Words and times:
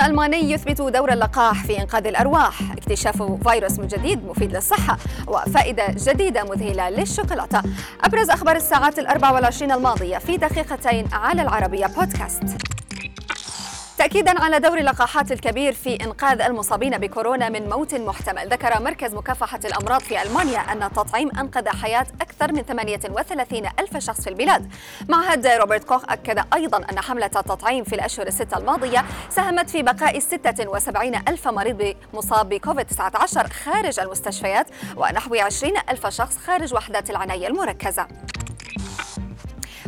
ألماني 0.00 0.50
يثبت 0.52 0.82
دور 0.82 1.12
اللقاح 1.12 1.64
في 1.64 1.80
إنقاذ 1.80 2.06
الأرواح. 2.06 2.72
اكتشاف 2.72 3.22
فيروس 3.22 3.80
جديد 3.80 4.24
مفيد 4.24 4.52
للصحة 4.52 4.98
وفائدة 5.26 5.86
جديدة 5.88 6.44
مذهلة 6.44 6.90
للشوكولاتة. 6.90 7.62
أبرز 8.04 8.30
أخبار 8.30 8.56
الساعات 8.56 8.98
الأربع 8.98 9.30
والعشرين 9.30 9.72
الماضية 9.72 10.18
في 10.18 10.36
دقيقتين 10.36 11.08
على 11.12 11.42
العربية 11.42 11.86
بودكاست. 11.86 12.44
تأكيدا 14.04 14.42
على 14.42 14.60
دور 14.60 14.78
اللقاحات 14.78 15.32
الكبير 15.32 15.72
في 15.72 15.94
إنقاذ 16.04 16.40
المصابين 16.40 16.98
بكورونا 16.98 17.48
من 17.48 17.68
موت 17.68 17.94
محتمل. 17.94 18.48
ذكر 18.48 18.82
مركز 18.82 19.14
مكافحة 19.14 19.60
الأمراض 19.64 20.00
في 20.00 20.22
ألمانيا 20.22 20.58
أن 20.58 20.82
التطعيم 20.82 21.30
أنقذ 21.38 21.68
حياة 21.68 22.06
أكثر 22.20 22.52
من 22.52 22.62
38 22.62 23.66
ألف 23.80 23.96
شخص 23.96 24.20
في 24.20 24.30
البلاد. 24.30 24.72
معهد 25.08 25.46
روبرت 25.46 25.84
كوخ 25.84 26.02
أكد 26.08 26.44
أيضا 26.54 26.78
أن 26.92 27.00
حملة 27.00 27.26
التطعيم 27.26 27.84
في 27.84 27.94
الأشهر 27.94 28.26
الستة 28.26 28.58
الماضية 28.58 29.04
ساهمت 29.30 29.70
في 29.70 29.82
بقاء 29.82 30.18
76 30.18 31.14
ألف 31.28 31.48
مريض 31.48 31.94
مصاب 32.14 32.48
بكوفيد 32.48 32.86
19 32.86 33.48
خارج 33.48 34.00
المستشفيات 34.00 34.66
ونحو 34.96 35.34
20 35.34 35.72
ألف 35.90 36.06
شخص 36.06 36.38
خارج 36.38 36.74
وحدات 36.74 37.10
العناية 37.10 37.46
المركزة. 37.46 38.06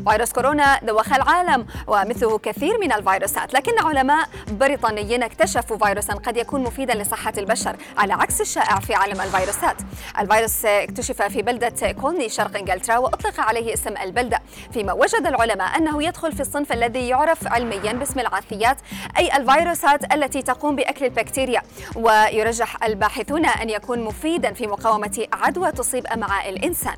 فيروس 0.09 0.33
كورونا 0.33 0.81
دوخ 0.83 1.13
العالم 1.13 1.67
ومثله 1.87 2.39
كثير 2.39 2.79
من 2.81 2.93
الفيروسات 2.93 3.55
لكن 3.55 3.73
علماء 3.79 4.29
بريطانيين 4.49 5.23
اكتشفوا 5.23 5.77
فيروسا 5.79 6.15
قد 6.15 6.37
يكون 6.37 6.63
مفيدا 6.63 6.95
لصحة 6.95 7.33
البشر 7.39 7.77
على 7.99 8.13
عكس 8.13 8.41
الشائع 8.41 8.81
في 8.81 8.95
عالم 8.95 9.21
الفيروسات. 9.21 9.77
الفيروس 10.19 10.65
اكتشف 10.65 11.23
في 11.23 11.43
بلدة 11.43 11.93
كولني 11.93 12.29
شرق 12.29 12.57
إنجلترا 12.57 12.99
وأطلق 12.99 13.41
عليه 13.41 13.75
اسم 13.75 13.97
البلدة. 13.97 14.41
فيما 14.73 14.93
وجد 14.93 15.27
العلماء 15.27 15.77
أنه 15.79 16.03
يدخل 16.03 16.33
في 16.33 16.41
الصنف 16.41 16.73
الذي 16.73 17.09
يعرف 17.09 17.47
علميا 17.47 17.93
باسم 17.93 18.21
العاثيات 18.21 18.77
أي 19.19 19.37
الفيروسات 19.37 20.15
التي 20.15 20.43
تقوم 20.43 20.77
بأكل 20.77 21.05
البكتيريا. 21.05 21.63
ويرجح 21.97 22.85
الباحثون 22.85 23.47
أن 23.47 23.71
يكون 23.71 24.05
مفيدا 24.05 24.53
في 24.53 24.67
مقاومة 24.67 25.27
عدوى 25.33 25.73
تصيب 25.73 26.07
أمعاء 26.07 26.49
الإنسان. 26.51 26.97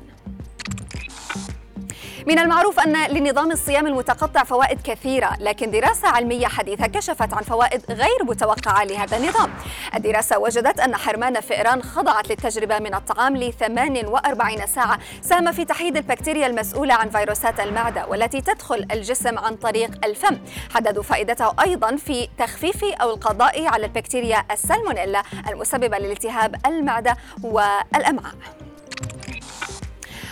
من 2.29 2.39
المعروف 2.39 2.79
أن 2.79 3.05
لنظام 3.07 3.51
الصيام 3.51 3.87
المتقطع 3.87 4.43
فوائد 4.43 4.81
كثيرة 4.81 5.37
لكن 5.39 5.71
دراسة 5.71 6.07
علمية 6.07 6.47
حديثة 6.47 6.87
كشفت 6.87 7.33
عن 7.33 7.43
فوائد 7.43 7.81
غير 7.89 8.23
متوقعة 8.23 8.83
لهذا 8.83 9.17
النظام. 9.17 9.53
الدراسة 9.95 10.39
وجدت 10.39 10.79
أن 10.79 10.95
حرمان 10.95 11.39
فئران 11.41 11.83
خضعت 11.83 12.29
للتجربة 12.29 12.79
من 12.79 12.95
الطعام 12.95 13.37
ل 13.37 13.53
48 13.53 14.67
ساعة 14.67 14.99
ساهم 15.21 15.51
في 15.51 15.65
تحييد 15.65 15.97
البكتيريا 15.97 16.47
المسؤولة 16.47 16.93
عن 16.93 17.09
فيروسات 17.09 17.59
المعدة 17.59 18.05
والتي 18.07 18.41
تدخل 18.41 18.85
الجسم 18.91 19.39
عن 19.39 19.55
طريق 19.55 20.05
الفم. 20.05 20.37
حددوا 20.75 21.03
فائدته 21.03 21.53
أيضا 21.63 21.95
في 21.95 22.27
تخفيف 22.37 22.83
أو 22.83 23.09
القضاء 23.09 23.67
على 23.67 23.85
البكتيريا 23.85 24.45
السالمونيلا 24.51 25.23
المسببة 25.49 25.97
لالتهاب 25.97 26.55
المعدة 26.65 27.17
والأمعاء. 27.43 28.35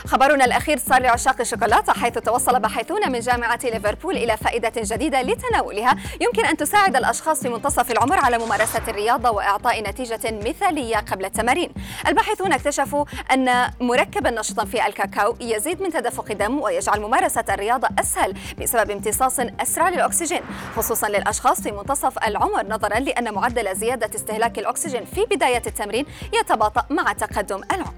خبرنا 0.08 0.46
الأخير 0.46 0.78
صار 0.78 1.02
لعشاق 1.02 1.36
الشوكولاتة 1.40 1.94
حيث 1.94 2.14
توصل 2.14 2.60
باحثون 2.60 3.12
من 3.12 3.20
جامعة 3.20 3.60
ليفربول 3.64 4.18
إلى 4.18 4.38
فائدة 4.38 4.72
جديدة 4.76 5.22
لتناولها. 5.22 5.96
يمكن 6.22 6.46
أن 6.46 6.58
تساعد 6.58 6.96
الأشخاص 6.96 7.42
في 7.42 7.50
منتصف 7.50 7.92
العمر 7.92 8.20
على 8.20 8.38
ممارسة 8.38 8.82
الرياضة 8.88 9.30
وإعطاء 9.30 9.90
نتيجة 9.90 10.20
مثالية 10.48 10.98
قبل 10.98 11.26
التمارين. 11.26 11.74
الباحثون 12.08 12.54
اكتشفوا 12.54 13.06
أن 13.34 13.72
مركبا 13.82 14.30
نشطا 14.30 14.66
في 14.66 14.88
الكاكاو 14.88 15.36
يزيد 15.42 15.82
من 15.82 15.92
تدفق 15.92 16.32
الدم 16.32 16.62
ويجعل 16.62 17.00
ممارسة 17.00 17.46
الرياضة 17.50 17.88
أسهل 18.00 18.34
بسبب 18.62 18.92
امتصاص 18.92 19.40
أسرع 19.40 19.90
للأكسجين. 19.90 20.42
خصوصا 20.76 21.10
للأشخاص 21.10 21.62
في 21.62 21.72
منتصف 21.72 22.18
العمر 22.28 22.66
نظرا 22.66 23.00
لأن 23.00 23.34
معدل 23.34 23.76
زيادة 23.76 24.16
استهلاك 24.16 24.60
الأكسجين 24.60 25.06
في 25.06 25.26
بداية 25.26 25.62
التمرين 25.68 26.06
يتباطأ 26.34 26.84
مع 26.90 27.14
تقدم 27.14 27.62
العمر. 27.72 27.94